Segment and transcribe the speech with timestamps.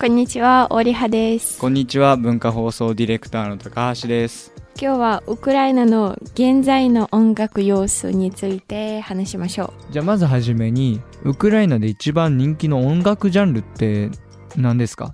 [0.00, 1.58] こんにちは、オリハです。
[1.58, 14.10] こんにちは文化放送ディレクターの高橋です今日はウクライナの現在の音楽様子について話しましょじゃあまずはじめにウクライナで一番人気の音楽ジャンルって
[14.56, 15.06] 何ですか？
[15.06, 15.12] う。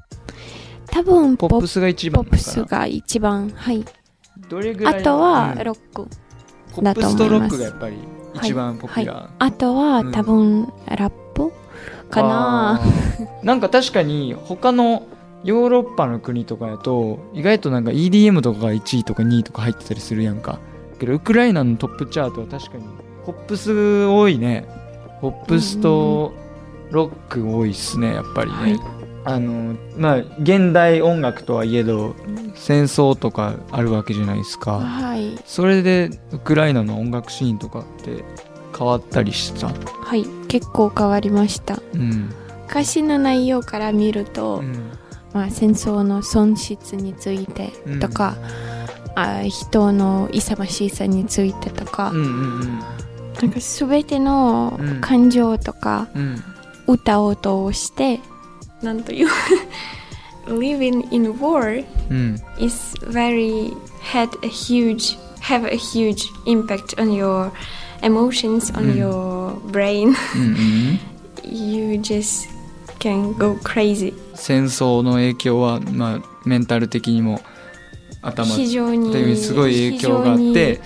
[0.91, 3.83] 多分ポップスが一ポップスが一番、はい。
[4.51, 6.07] どれぐらいあとはうんロック。
[6.75, 7.97] ポップスとロックがやっぱり
[8.35, 9.31] 一番ポピュラー、はい。
[9.39, 11.51] あとはうん多分ラップ？
[12.11, 12.81] かな。
[13.43, 15.07] なんか確かに他の
[15.43, 20.59] ヨーロッパの国とかやと意外となんか EDM とかが1位とか2位とか入ってたりするやんか。
[20.99, 22.85] けどウクライナのトップチャートは確かに
[23.27, 24.67] ポップス多いね。
[25.21, 26.35] ポップスと
[26.91, 28.81] ロック多いっすねやっぱりね、はい。
[29.27, 32.15] あのまあ現代音楽とはいえど
[32.55, 34.81] 戦争とかあるわけじゃないですか。
[34.81, 35.39] はい。
[35.45, 38.25] それでウクライナの音楽シーンとかって
[38.77, 39.69] 変わったりした？
[39.69, 40.25] はい。
[40.55, 41.83] 結構変わりました。
[41.95, 42.33] うん、
[42.71, 44.93] 歌詞の内容から見ると、うん。
[45.33, 48.37] まあ、戦争の損失についてとか、
[49.17, 52.79] あ人の勇ましさについてとか、うんうんうん。
[52.79, 55.01] なんか全てのうん。
[55.01, 56.41] 感情とかうん。
[56.87, 58.21] 歌を通して、
[58.81, 59.29] なんという
[60.47, 62.41] living in war うん。
[62.61, 67.51] is very had a huge have a huge impact on your
[68.05, 70.15] emotions on うん your brain.
[70.37, 71.01] うんうん
[71.45, 72.49] you just
[72.99, 74.15] can go crazy.
[74.35, 77.41] 戦争の影響は、まあ、メンタル的にも
[78.23, 80.81] 頭非常にいうすごい影響があって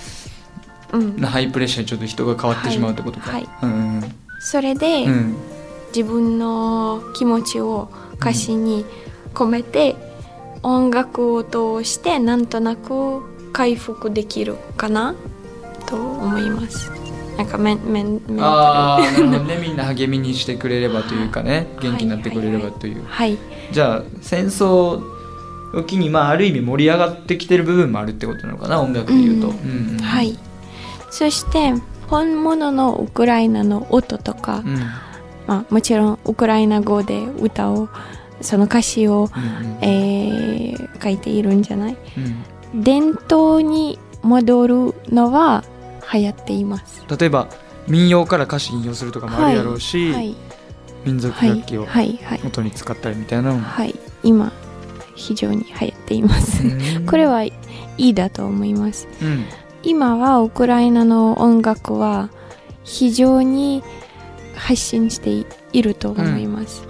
[0.92, 3.48] うん、ハイプレッシャーにちょっと人が変わってしまうってことか、はい。
[3.62, 4.02] うん
[4.41, 5.36] それで、うんうん。
[5.89, 8.84] 自分の気持ちを歌詞に
[9.34, 9.96] 込めて、
[10.62, 15.14] 音楽を通してなんとなく回復できるかな
[15.86, 16.91] と思います
[17.39, 19.58] なんかメンメンメンあタルあね。
[19.62, 21.69] みんな励みにしてくれればというかね。
[21.80, 23.39] 元気になってくれればという、はい
[23.72, 25.00] じゃあ戦争
[25.75, 29.53] を機に、まあ、ある意味盛り上がってきてる部分もあるってことなのかな音楽でいうと、
[30.03, 30.39] はい。
[31.11, 31.74] そして
[32.08, 34.77] 本物のウクライナの音とか、うん。
[35.46, 37.89] まあ、もちろんウクライナ語で歌を
[38.41, 39.77] その歌詞を、うんうん。
[39.83, 41.96] えー書いているんじゃない？
[42.74, 42.83] うん。
[42.83, 45.62] 伝統に戻るのは
[46.13, 47.05] 流行っています。
[47.19, 47.48] 例えば
[47.86, 50.36] 民謡から歌詞引用するとかもあるやろうし、はい
[51.05, 51.86] 民族はい楽器を
[52.45, 53.95] 元に使ったりみたいなのも、はい。
[54.23, 54.52] 今
[55.14, 56.63] 非常に流行っています。
[56.63, 57.07] うん。
[57.07, 57.52] これはい
[57.97, 59.08] いだと思います。
[59.23, 59.45] うん。
[59.83, 62.30] 今はウクライナの音楽は
[62.85, 63.83] 非常に
[64.55, 66.83] 発信していると思います、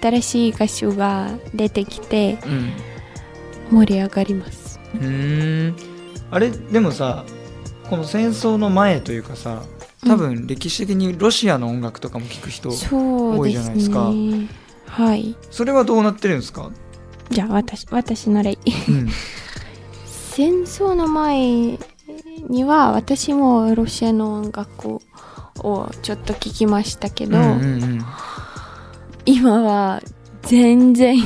[0.00, 2.72] 新しい歌手が出てきてうん。
[3.70, 4.80] 盛り上がります。
[4.94, 5.76] うーん。
[6.30, 7.24] あれでもさ
[7.88, 9.62] この戦争の前というかさ
[10.06, 14.10] 多分歴史的にロシアの音楽とかも聴く人、多いじゃないですか。
[14.10, 14.48] ね。
[14.86, 15.36] はい。
[15.50, 16.70] それはどうなってるんですか、
[17.30, 18.56] じゃあ私私の例。
[18.88, 19.08] うん。
[20.06, 21.78] 戦争の前
[22.48, 25.00] には私もロシアの音楽
[25.58, 28.04] をちょっと聞きましたけど、うんうんうん。
[29.26, 30.00] 今は
[30.42, 31.18] 全然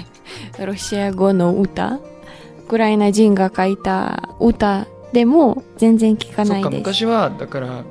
[0.64, 6.76] ロシア語の歌ウクライナ人が書いた歌でも全然聞かないです。
[6.76, 7.84] 昔はだから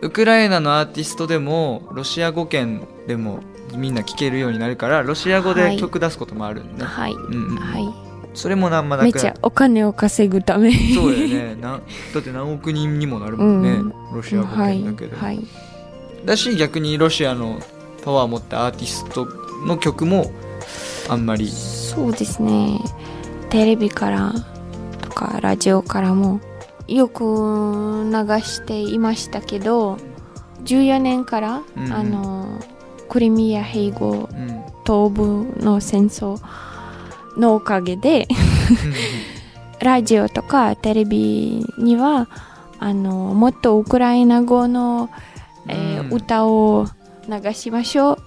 [0.00, 3.40] ウクライナのアーティストでもロシア語圏でも
[3.74, 5.76] みんな聴けるようになるからロシア語はい。
[5.76, 7.56] で曲出すこともあるんね、はい、うんうんうん。
[7.56, 8.08] はい。
[8.34, 10.72] それもなんまなくめっちゃお金を稼ぐため。
[10.94, 11.56] そうだよね。
[11.56, 11.80] な
[12.14, 13.92] だって何億人にもなるもんね、うん。
[14.14, 15.44] ロシア語はい圏だけど、はい。
[16.24, 17.58] だし逆にロシアの
[18.04, 19.26] パワーを持ったアーティスト
[19.66, 20.30] の曲も
[21.08, 21.48] あんまり。
[21.48, 22.80] そうですね。
[23.50, 24.32] テレビから
[25.00, 26.40] とかラジオからも
[26.88, 29.98] よく流していましたけど
[30.64, 31.92] 14年から、うんうん。
[31.92, 32.60] あの
[33.08, 36.40] クリミア併合うん東部の戦争
[37.36, 38.26] のおかげで
[39.80, 42.28] ラジオとかテレビには
[42.78, 45.10] あのもっとウクライナ語の、
[45.66, 46.16] えーうん。
[46.16, 46.86] 歌を
[47.28, 48.18] 流しましょう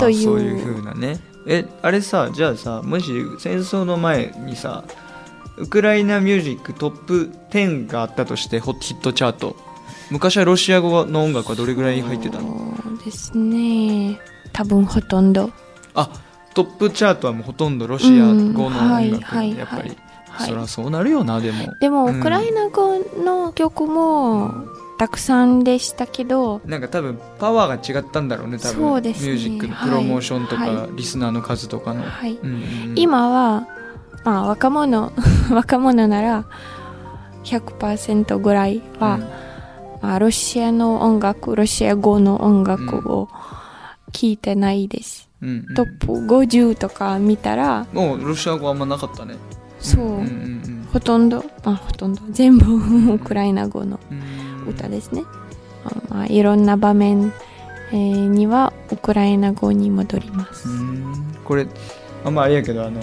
[0.00, 0.24] という。
[0.24, 1.18] そういう風なね。
[1.46, 3.06] えあれさじゃあさもし
[3.38, 4.84] 戦争の前にさ
[5.58, 9.56] ウクライナミュージックトップ10があったとしてホヒットチャート。
[10.10, 12.76] 昔はロシア語の音楽はどれぐらい入ってたの？
[12.82, 14.20] そうですね。
[14.52, 15.50] 多分ほとんど。
[15.94, 16.10] あ
[16.54, 19.96] トップチャートはもうほとんどロシア語の音楽、やっぱり、
[20.28, 20.48] はい。
[20.48, 21.74] そりゃそうなるよなでも。
[21.80, 22.20] でも、うん。
[22.20, 24.64] ウクライナ語の曲も
[24.98, 28.74] たくさんでしたけどなんか多分パワーが違ったんだろうね多分。
[28.74, 29.32] そうですね。
[29.32, 30.96] ミュージックのプロモーションとか、はい。
[30.96, 32.38] リスナーの数とかの、はい。
[32.94, 33.66] 今は、
[34.26, 35.12] まあ、若者
[35.50, 36.44] 若者なら
[37.44, 39.20] 100%ぐらいは、
[40.02, 43.28] まあ、ロシアの音楽ロシア語の音楽を
[44.12, 45.74] 聞いてないです、うんうん。
[45.74, 49.36] トップ50とか見たら、もうロシア語あんまなかったね。
[49.78, 52.22] そう、うんうんほとんどあほとんど。
[52.30, 54.18] 全部ウクライナ語のうん。
[54.18, 55.22] うん歌ですね、
[55.84, 57.32] あまあ、いろんな場面、
[57.92, 61.36] えーにはウクライナ語に戻ります、うん。
[61.44, 61.68] これ
[62.24, 63.00] あんまあれやけどあの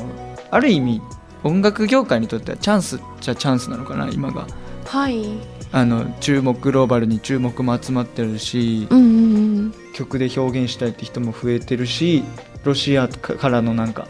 [0.53, 1.01] ある意味
[1.44, 4.47] 音楽業界にとってはチャンスじゃチャンスなのかな今が。
[4.85, 5.25] はい。
[5.71, 9.09] あの注目グローバルに注目も集まってるしうんうんう
[9.69, 9.73] ん。
[9.94, 12.23] 曲で表現したいって人も増えてるし
[12.63, 14.07] ロシアからのなんか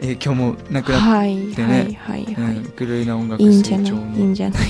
[0.00, 4.62] 影響もなくなって、はいでねはいはいはい、うんウクライナ音楽成長のんじゃない？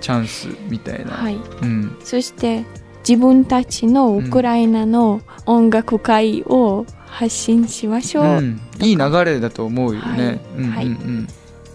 [0.00, 1.34] チャンスみたいな、はい。
[1.34, 2.64] うん、そして
[3.06, 10.40] 自分たちのウクライナの音楽会を発信しましょう、うん、いい流れだと思うよね。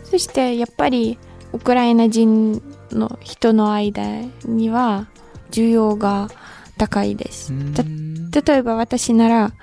[0.03, 1.17] そしてやっぱり
[1.53, 2.61] ウクライナ人
[2.91, 5.07] の人の間には
[5.51, 6.29] 需要が
[6.77, 7.53] 高いです。
[8.31, 9.53] 例えば私なら、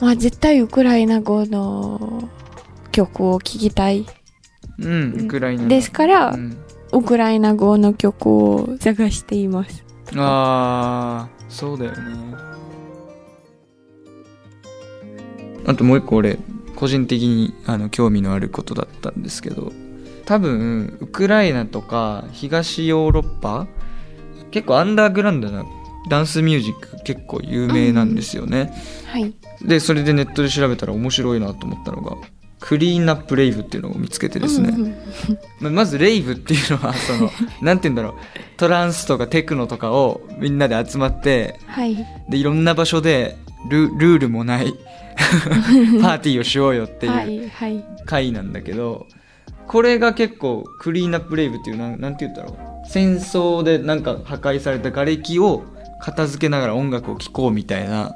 [0.00, 2.28] まあ、絶対ウクライナ語の
[2.92, 4.06] 曲を聴きたい。
[4.78, 5.68] うん、ウクライナの。
[5.68, 6.56] ですから、うん。
[6.92, 9.84] ウクライナ語の曲を探しています。
[10.16, 12.36] ああそうだよね
[15.66, 16.38] あともう一個俺
[16.76, 19.72] 個人的にあの興味のあることだったんですけど
[20.24, 23.66] 多分ウクライナとか東ヨーロッパ
[24.50, 25.64] 結構アンダーグラウンドな
[26.08, 28.72] ダンスミュージック結構有名なんですよね、
[29.06, 29.34] はい。
[29.62, 32.16] でそれでネットで調べたら面白いなと思ったのが
[32.60, 34.96] クリーンナップレイブっていうのを見つけてですね、
[35.60, 38.12] ままずレイブっていうのはその なんて言うんだろう。
[38.56, 41.96] トランスとかテクノとかをみんなで集まってはい。
[42.28, 43.36] でいろんな場所で
[43.68, 44.74] ルルールもない
[46.02, 47.48] パーティーをしようよってはいうい。
[47.48, 47.84] はい。
[48.06, 49.06] 会なんだけど
[49.66, 52.56] これが結構クリーンナップレイブっていうなんなんて言ったろう
[52.88, 55.64] 戦争でなんか破壊された瓦礫を
[56.00, 58.12] 片付けながら音楽を聴こうみたいな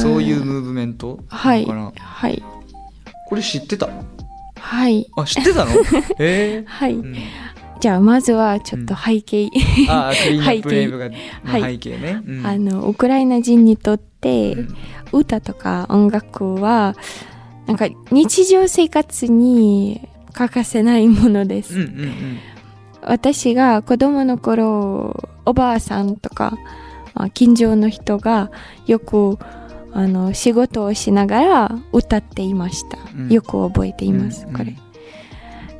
[0.00, 1.18] そういうムーブメント？
[1.28, 1.66] はい。
[1.66, 2.42] はい。
[3.28, 3.88] これ知ってた？
[4.58, 5.06] はい。
[5.16, 5.72] あ知ってたの？
[5.72, 5.74] へ
[6.18, 6.94] えはい。
[6.94, 7.14] うん
[7.80, 9.48] じゃあまずはちょっと背景、
[9.88, 11.08] ああクリーンナップレイブが
[11.46, 14.00] 背景ね、うんあのウクライナ人にとっ
[15.12, 16.94] 歌とか音楽は
[17.66, 22.38] なんか日常生活に欠かせないものです、うんうん
[23.00, 26.58] 私が子供の頃おばあさんとか、
[27.14, 28.50] まあ、近所の人が
[28.86, 29.38] よく
[29.92, 33.28] あの仕事をしながら歌っていました、うん。
[33.32, 34.76] よく覚えています、うんこれ。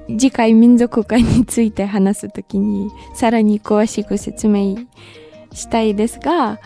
[0.08, 4.76] 次回民族会について話すときにさらに詳しく説明
[5.52, 6.60] したいですが、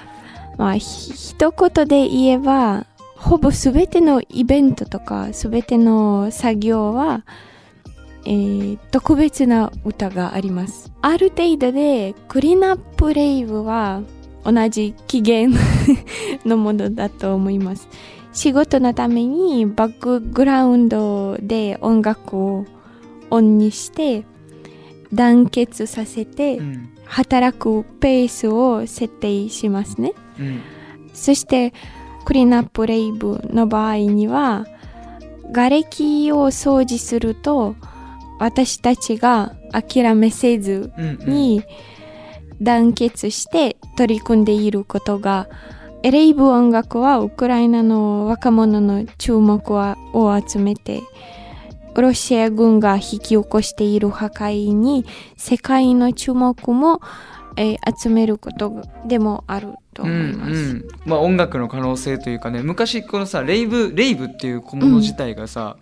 [0.58, 7.24] まあ、ひ一言で言えばほぼ全てのイベントとか全ての作業は、
[8.24, 10.92] えー特別な歌があります。
[11.00, 14.02] ある程度でクリナップレイブは
[14.44, 15.58] 同じ起源
[16.44, 17.88] のものだと思います。
[18.32, 22.64] 仕事のためにバックグラウンドで音楽を
[23.30, 24.24] オンにして
[25.12, 26.91] 団結させてうん。
[27.12, 30.14] 働くペースを設定しますね。
[30.40, 30.60] うん。
[31.12, 31.74] そして
[32.24, 34.66] クリーンアップレイブの場合には
[35.52, 37.76] 瓦礫を掃除すると
[38.38, 40.90] 私たちが諦めせず
[41.26, 41.62] に
[42.62, 45.48] 団結して取り組んでいることが
[46.02, 51.02] エレイブ音楽はウクライナの若者の注目はを集めて
[52.00, 55.04] ロシア軍が引き起こしている破壊に
[55.36, 57.00] 世界の注目も、
[57.56, 60.50] えー集めることでもあると思います。
[60.52, 65.76] うんうんまあ音楽の可能性というかね昔このさレイブレイブっていう小物自体がさ、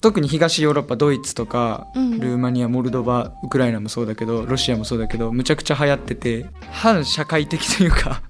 [0.00, 8.22] 特に東ヨーロッパドイツとか、うんルーマニアモルドバウクライナもそうだけどロシアもそうだけどむちゃくちゃ流行ってて反社会的というか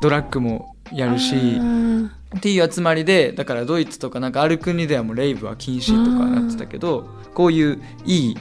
[0.00, 2.10] ドラッグもやるしうん。
[2.36, 8.36] っていう集まりでだからドイツとかなんかある国ではもうレイブは禁止とかなってたけどこういういい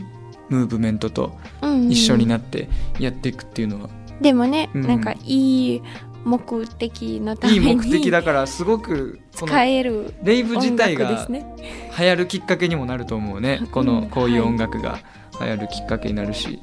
[0.49, 3.89] ムーブメントとうん一緒になってやっていくっていうのは、
[4.21, 4.87] でもね、うん。
[4.87, 5.81] なんかいい
[6.25, 11.27] 目的のたいめにい目的だからすごく使えるレイブ自音体が。
[11.29, 13.61] 流行るきっかけにもなると思うね。
[13.71, 13.87] こうん。
[13.87, 14.99] のこういう音楽が
[15.39, 16.59] 流行るきっかけになるし、む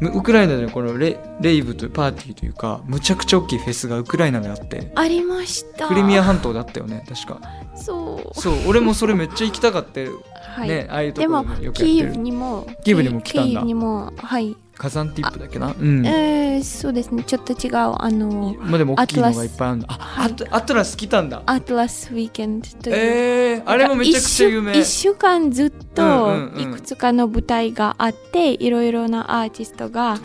[0.00, 5.88] ウクライナでこのレレイブというパーティーというかむちゃくちゃ大きいフェスがウクライナであってありました。
[5.88, 7.40] クリミア半島だったよね確か
[7.76, 8.40] そう。
[8.40, 10.68] そう俺もそれめっちゃ行きたかったはい。
[10.68, 15.76] ねああいうとでもころもよくキーウやってるにもキーウにも来たんだキーウにもはい、火山ティップだっけな？
[15.78, 16.04] うん。
[16.04, 17.22] えー、そうですね。
[17.22, 17.74] ちょっと違う。
[17.76, 20.34] あのまあでも大きいのがいっぱいあるんだあはい。
[20.50, 21.40] アトラス来たんだ。
[21.46, 22.96] アトラスウィーケンドという。
[22.96, 24.72] えー、あれもめちゃくちゃ有名。
[24.72, 30.18] 1週間ずっうんといくつかの舞台があって、いろいろなアーティストが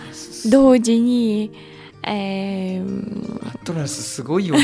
[0.50, 1.52] 同時に
[2.02, 4.62] えーアトラスすごいよな。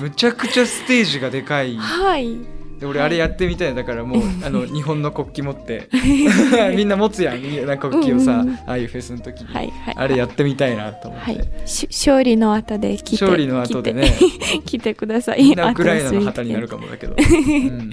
[0.00, 1.76] むちゃくちゃステージがでかい。
[1.76, 3.74] はいで俺あれやってみたい。
[3.74, 5.88] だからもうあの日本の国旗持って。
[6.76, 7.42] みんな持つやん。
[7.42, 9.94] みんな国旗をさ、うんうんああいうフェスの時に、はいはい。
[9.96, 11.48] あれやってみたいなと思って、はい。
[11.64, 14.12] し勝利の後で来て勝利の後でね。
[14.64, 15.42] 来てください。
[15.42, 17.92] みんなウクライナの旗になるかもだけど、うん。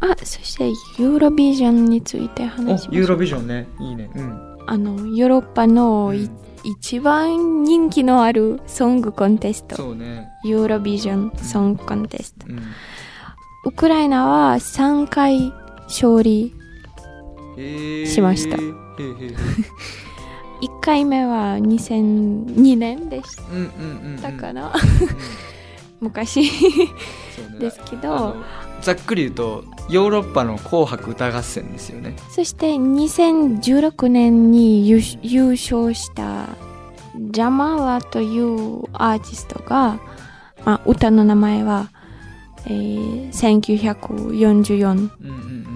[0.00, 0.68] あそして
[1.02, 3.66] ユーロビジョンについてお話しましユーロビジョンね。
[3.80, 4.10] いいね。
[4.14, 4.56] うん。
[4.66, 6.28] あのヨーロッパのい、
[6.64, 9.94] 一番人気のあるソングコンテスト。
[9.94, 12.46] ね、ユーロビジョンソングコンテスト。
[12.48, 12.60] うん。
[13.64, 15.52] ウクライナは3回
[15.86, 16.54] 勝利
[18.06, 18.56] しました。
[18.56, 18.68] へー。
[18.68, 19.36] へーへー
[20.60, 23.36] 1回目は2002年でし
[24.20, 24.32] た。
[24.32, 24.72] かな、うん
[26.00, 26.50] 昔。
[27.58, 28.36] ですけど
[28.82, 36.46] ざっくり言うとヨーロッパの「紅白歌合戦」ですよねそして2016年に優勝した
[37.16, 39.98] ジャマーラというアーティストが、
[40.64, 41.90] まあ、歌の名前は、
[42.66, 45.66] えー1944うんうんうん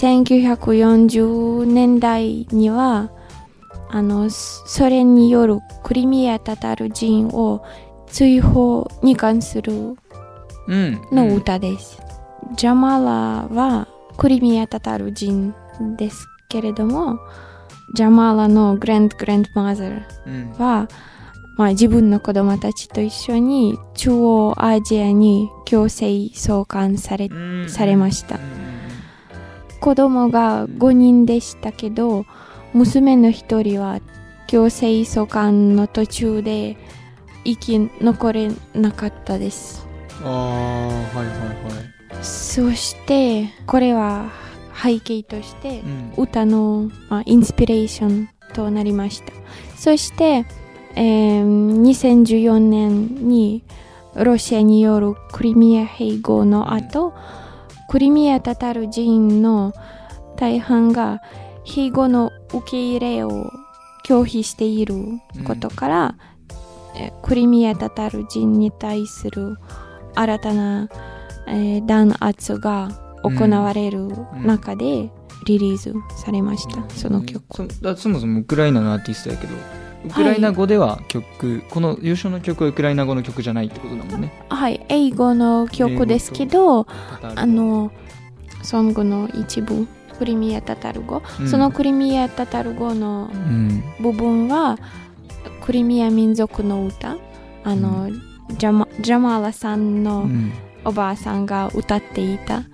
[0.00, 3.10] 1940年代には
[3.90, 7.62] あのソ連によるクリミア・タタル人を
[8.06, 9.96] 追放に関するうん
[10.68, 12.09] うんの歌です。
[12.56, 13.04] ジャマラ
[13.54, 15.54] はクリミア・タタル人
[15.96, 17.18] ですけれども、
[17.94, 20.52] ジャマラのグランド・グランド・マザーうん。
[20.58, 20.88] は、
[21.56, 27.68] まあ、自分の子供たちと一緒に中央アジアに強制送還されうん。
[27.68, 28.38] されました。
[29.80, 32.26] 子供が5人でしたけど
[32.74, 34.00] 娘の1人は
[34.46, 36.76] 強制送還の途中で
[37.44, 39.86] 生き残れなかったです。
[40.22, 41.89] うんああはいはいはい
[42.22, 44.30] そしてこれは
[44.82, 46.12] 背景としてうん。
[46.16, 49.32] 歌の、まあ、インスピレーションとなりました。
[49.76, 50.46] そして、
[50.96, 53.62] えー2014年に
[54.14, 57.14] ロシアによるクリミア併合の後、
[57.88, 59.72] クリミアタタル人の
[60.36, 61.20] 大半が
[61.64, 63.50] 併合の受け入れを
[64.04, 64.94] 拒否している
[65.46, 66.14] ことから、
[66.96, 69.56] えクリミアタタル人に対する
[70.14, 70.88] 新たな、
[71.50, 72.90] えー弾圧が
[73.22, 74.08] 行われる
[74.44, 75.10] 中で
[75.46, 75.92] リリース
[76.22, 79.54] されました、その曲そだそもそもウクライナのアーティストやけど
[80.06, 84.32] ウクライナ語では曲、この優勝の曲はウクライナ語の曲じゃないってことだもんね。
[84.48, 86.86] はい英語の曲ですけど
[87.36, 87.90] あの
[88.62, 89.86] ソングの一部
[90.18, 91.48] クリミアタタル語、うん。
[91.48, 93.82] そのクリミアタタル語のうん。
[94.00, 94.78] 部分は
[95.62, 97.16] クリミア民族の歌。
[97.64, 98.10] あの、
[98.58, 100.52] ジャマジャマーラさんのうん
[100.84, 102.64] おばあさんが歌っていた、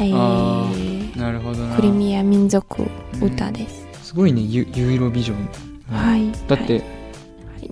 [0.00, 1.76] えあーなるほどな。
[1.76, 2.82] クリミア民族
[3.20, 5.48] 歌です、すごいねユユーロビジョン、
[5.94, 6.32] はい。
[6.48, 6.82] だって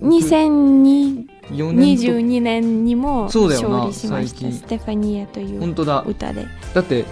[0.01, 2.03] 2022 4年と。
[2.03, 4.51] 22年にも勝利しました。
[4.51, 6.03] ステファニアという本当だ。
[6.07, 6.45] 歌で。
[6.73, 7.05] だって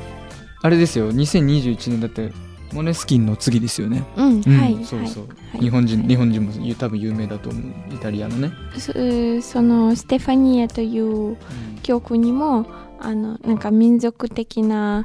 [0.62, 2.32] あれですよ2021年だって
[2.74, 4.58] モネスキンの次ですよね、うん、うん。
[4.58, 7.64] はいそうそう、はい日本人日本人も多分有名だと思う
[7.94, 8.94] イタリアのね、そ
[9.42, 11.38] そのステファニアという
[11.84, 12.66] 曲にも
[13.00, 15.04] あのなんか民族的な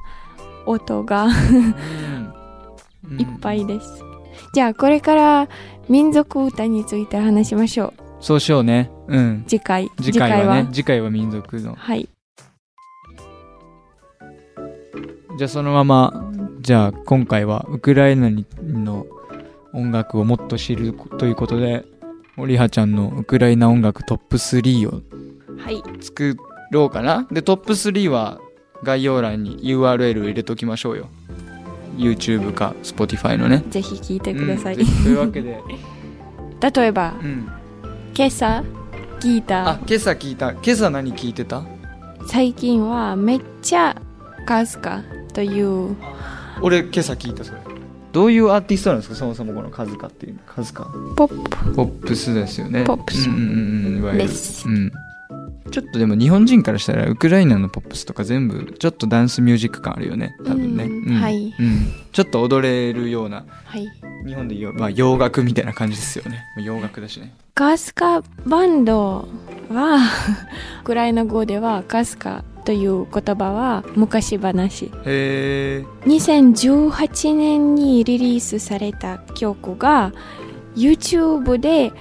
[0.66, 1.26] 音が
[3.10, 3.20] うん。
[3.20, 4.02] いっぱいです、
[4.52, 5.48] じゃあこれから
[5.88, 7.92] 民族歌について話しましょう。
[8.20, 8.90] そうしようね。
[9.08, 9.44] うん。
[9.46, 9.90] 次回。
[10.02, 10.68] 次回はね。
[10.72, 11.74] 次回は民族の。
[11.74, 12.08] はい。
[15.38, 16.32] じゃあそのまま
[16.66, 19.06] じゃあ今回はウクライナにの
[19.72, 21.84] 音楽をもっと知るということで
[22.34, 25.00] 森葉ちゃんのウクライナ音楽トップ3を
[25.62, 25.80] はい。
[26.00, 26.36] 作
[26.72, 27.24] ろうかな？
[27.30, 28.40] でトップ3は
[28.82, 31.08] 概要欄に URL を入れときましょうよ。
[31.96, 33.62] YouTube か Spotify のね。
[33.70, 35.60] ぜひ聞いてください、うんというわけで、
[36.74, 37.48] 例えばうん、
[38.12, 38.64] 今朝
[39.20, 39.68] 聞いた。
[39.70, 40.50] あ今朝聞いた。
[40.50, 41.62] 今朝何聞いてた？
[42.26, 43.94] 最近はめっちゃ
[44.46, 45.94] カズカという
[46.62, 47.58] 俺今朝聞いたそれ。
[48.12, 49.14] どういうアーティストなんですか？
[49.16, 50.84] そもそもこのカズカっていうカズカ。
[51.16, 51.74] ポップ。
[51.74, 52.84] ポップスですよね。
[52.84, 53.28] ポップス。
[53.28, 54.26] うんうんうんうんいわゆる。
[54.28, 54.66] です。
[54.68, 54.90] うん。
[55.70, 60.34] ちょっとでも日本人からしたらウクライナのポップスとか全部ちょっとダンスミュージック感あるよね。
[60.46, 61.52] 多分ね、うんはい。
[61.58, 63.86] うん、ちょっと踊れるようなはい。
[64.24, 66.44] 日本で言う、まあ、洋楽みたいな感じですよね。
[66.64, 67.34] 洋楽だしね。
[67.54, 69.28] カスカバンド
[69.68, 69.98] は
[70.82, 74.86] ウクライナ語ではカスカという言葉は昔話。
[74.86, 80.12] へえ2018年にリリースされた曲が
[80.74, 81.92] YouTube で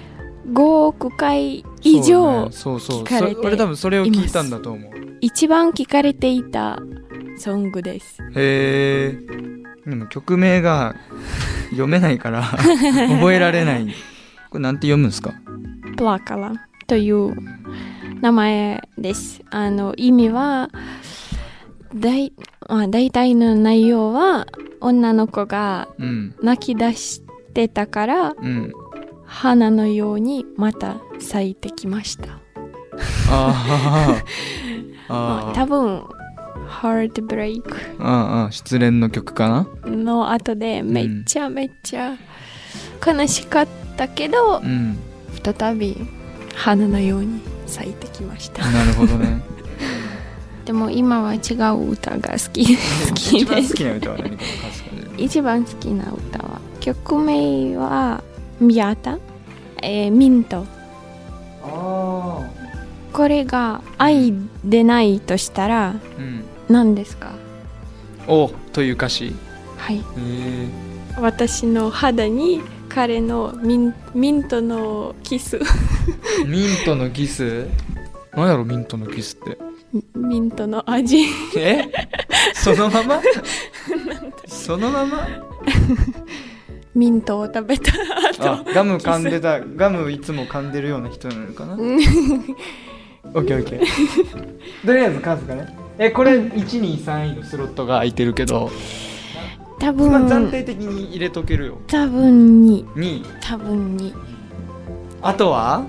[0.51, 4.91] 5億回以上そう,、そう聞かれてそ俺多分それを聞いたんだと思う。
[5.21, 6.79] 一番聴かれていた
[7.37, 8.19] ソングです。
[8.35, 9.19] へえ
[9.87, 10.95] でも曲名が
[11.69, 12.41] 読めないから
[13.21, 13.87] 覚えられない。
[14.49, 15.31] これなんて読むんですか？
[15.95, 16.53] プラカラ
[16.87, 17.35] という
[18.25, 19.43] 名前です。
[19.51, 20.71] あの、意味は、
[21.93, 22.33] だい、
[22.67, 24.47] まあ、大体の内容は、
[24.81, 26.35] 女の子がうん。
[26.41, 27.21] 泣き出し
[27.53, 28.73] てたから、うん
[29.27, 32.39] 花のようにまた咲いてきました。
[33.29, 35.09] あー。
[35.13, 35.15] ま
[35.45, 36.03] あ、あ多分、
[36.81, 39.91] Heartbreak ーあー失恋の曲かな？
[39.91, 42.15] の後でめっちゃめっちゃ
[43.05, 44.97] 悲しかったけど、うん。
[45.43, 45.95] 再び
[46.55, 48.65] 花のように咲いてきました。
[48.69, 49.41] なるほどね。
[50.65, 53.45] でも今は違う歌が好き好きです。
[53.45, 53.73] 一番好。
[53.73, 54.43] きな歌は何か
[55.17, 58.23] 一番好きな歌は曲名は
[58.59, 59.17] 「ミヤタ」
[59.83, 60.65] えーミント。
[61.63, 62.41] あ
[63.13, 65.95] これが愛でないとしたら
[66.69, 67.31] 何ですか？
[68.27, 69.25] おという歌詞。
[69.27, 69.31] へ
[69.77, 70.03] はい。
[70.17, 70.67] え
[71.19, 75.59] 私の肌に彼のミンミントのキス
[76.45, 77.67] ミントのキス？
[78.33, 79.57] 何やろミントのキスって？
[80.15, 81.25] ミントの味。
[81.57, 81.89] え？
[82.53, 83.21] そのまま？
[84.47, 85.27] そのまま？
[86.93, 87.91] ミントを食べた
[88.39, 91.73] あガム噛んでたガムいつも噛んでるような人なのかな？
[91.73, 94.85] オッケーオッケー。
[94.85, 95.77] とりあえず数がね。
[95.97, 98.69] えこれ123位のスロットが空いてるけど、
[99.79, 101.77] 多まあ、暫分定的に入れとけるよ。
[101.87, 104.13] 多分に2位多分に
[105.21, 105.85] あとは？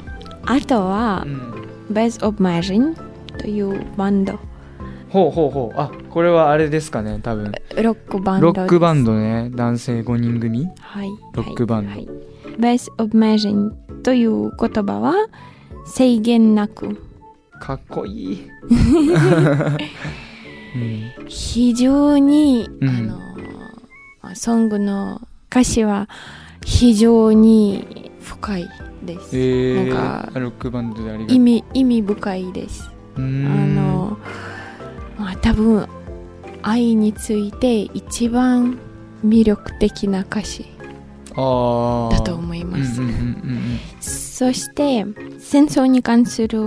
[0.46, 2.94] あとはうん「Best of Marine」
[3.38, 4.38] というバンド。
[5.08, 5.80] ほうほうほう。
[5.80, 7.52] あこれはあれですかね多分。
[7.76, 10.68] ロックバンドロックバンドドね男性5人組。
[10.80, 11.90] はいロックバンド。
[11.90, 12.16] はいはい、
[12.58, 13.70] Best of Marine
[14.02, 15.14] という言葉は
[15.86, 16.96] 制限なく。
[17.60, 18.50] かっこいい、
[20.76, 21.12] うん。
[21.26, 22.88] 非常に、うん。
[22.88, 23.18] あの
[24.22, 26.08] まあソングの歌詞は
[26.64, 28.68] 非常に深い
[29.02, 31.40] です、えー、なんかロックバンドであり意う。
[31.40, 32.90] 味意味深いです。
[33.16, 33.74] あん。
[33.74, 34.18] の
[35.18, 35.86] まあ多分
[36.62, 38.78] 愛について一番
[39.24, 40.66] 魅力的な歌詞
[41.36, 45.06] あだと思います、うんうんうんうんそして
[45.38, 46.60] 戦争に関する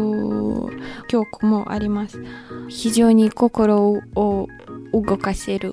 [1.07, 2.19] 曲もあります。
[2.67, 4.47] 非常に心を
[4.91, 5.71] 動かせる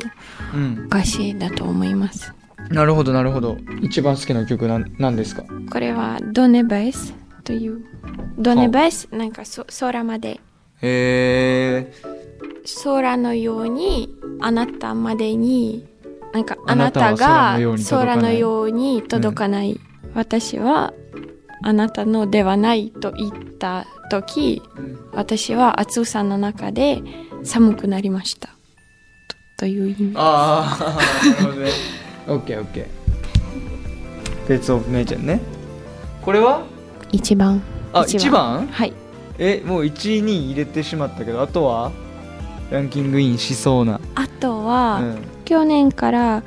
[0.55, 0.85] うん。
[0.89, 2.35] 歌詞だと思います
[2.71, 3.57] なるほどなるほど。
[3.83, 5.45] 一番好きな曲なんなんですか？
[5.71, 7.85] これはドネベスという。
[8.39, 10.41] ドネベスなんかそ空まで。
[10.83, 11.93] へえ
[12.85, 15.87] 空のようにあなたまでに
[16.35, 18.13] なんかああななたたは空がのように届かない。
[18.13, 19.81] 空のように届かない、
[20.15, 20.93] 私は
[21.63, 24.61] あなたのではないと言った時
[25.13, 27.03] 私は暑さの中で
[27.43, 28.49] 寒くなりました。
[28.49, 28.55] と
[29.61, 30.13] という意味。
[30.17, 31.71] ああなるほどね
[32.29, 35.41] オッケーオッケー別オブメイちゃんね
[36.23, 36.65] これは？
[37.13, 37.63] 一番。
[37.93, 38.67] あ一番。
[38.67, 38.93] はい。
[39.39, 41.93] えもう1位に入れてしまったけどあとは？
[42.71, 44.01] ランキングインしそうな。
[44.17, 45.19] あとは、うん。
[45.45, 46.43] 去年から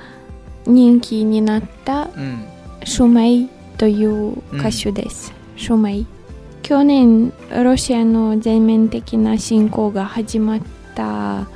[0.65, 2.45] 人気になったうん。
[2.83, 6.05] シュメイという歌手です、シュメイ。
[6.61, 10.61] 去年ロシアの全面的な侵攻が始まっ
[10.95, 11.47] た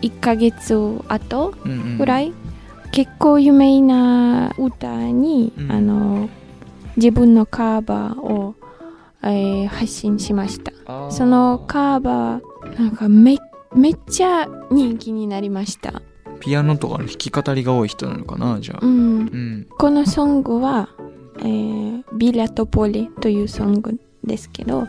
[0.00, 1.04] 1ヶ月後
[1.64, 1.98] うんうん。
[1.98, 2.32] ぐらい、
[2.92, 5.72] 結構有名な歌に、うん。
[5.72, 6.28] あの
[6.96, 8.54] 自分のカーバーを、
[9.22, 10.72] えー発信しました。
[11.10, 13.38] そのカーバーなんかめ
[13.74, 16.02] めっちゃ人気になりました、
[16.40, 18.78] ピアノとかの弾き語りが多い人なのかなじゃあ。
[18.82, 19.66] うん、うん。
[19.78, 20.88] このソングは、
[21.38, 24.86] えービラトポリというソングですけど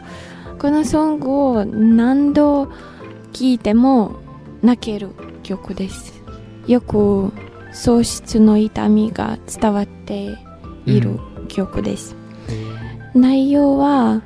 [0.60, 4.16] このソングを何度聴いても
[4.62, 5.12] 泣ける
[5.44, 6.22] 曲です。
[6.68, 7.32] よく
[7.74, 10.38] 喪失の痛みが伝わって
[10.86, 12.16] いる曲です、
[13.14, 14.22] 内容は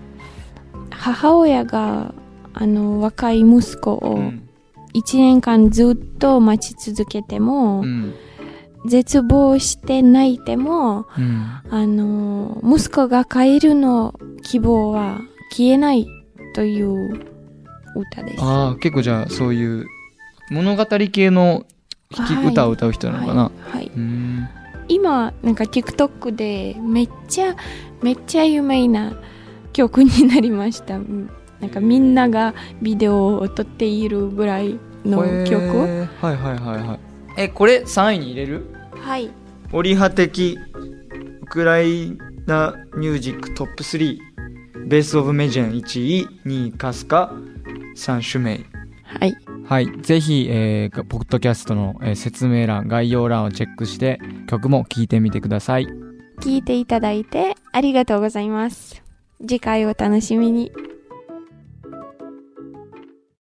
[0.90, 2.14] 母親が
[2.54, 4.44] あの若い息子うをん。
[4.96, 8.14] 1年間ずっと待ち続けても、うん。
[8.86, 11.62] 絶望して泣いてもうん。
[11.70, 15.20] あの息子が帰るの希望は
[15.52, 16.08] 消えない
[16.56, 17.14] という
[17.96, 18.44] 歌です。
[18.44, 19.86] ああ結構じゃあそういう
[20.50, 21.66] 物語系の
[22.16, 22.48] 弾きはい。
[22.48, 23.92] 歌を歌う人なのかな、はい。
[24.88, 27.56] 今なんか TikTok でめっちゃ
[28.02, 29.14] めっちゃ有名な
[29.74, 30.96] 曲になりました。
[30.96, 35.64] うんなんかみんながビデオを撮っているぐらいのへ曲。
[35.64, 37.00] ーはいはいはいはい。
[37.36, 38.66] えこれ3位に入れる？
[38.92, 39.32] はい。
[39.74, 40.58] オリハ的
[41.42, 42.16] ウクライ
[42.46, 44.20] ナミュージックトップ3
[44.86, 45.04] ベー。
[45.04, 47.34] スオブメジャン1位2位カスカ
[47.96, 48.64] 3種名。
[49.04, 49.36] はい。
[49.68, 49.92] はい。
[50.02, 55.88] ぜひ、えー、ポッドキャストの、えー説明欄、概要欄をチェックして、曲も聴いてみてください。
[56.42, 59.04] 聴いていただいてありがとうございます。
[59.42, 60.72] 次回を楽しみに。